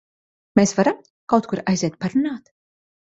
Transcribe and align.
Mēs 0.59 0.71
varam 0.79 1.03
kaut 1.33 1.51
kur 1.51 1.61
aiziet 1.73 2.01
parunāt? 2.07 2.51